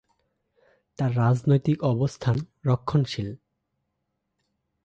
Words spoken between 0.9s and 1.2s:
তার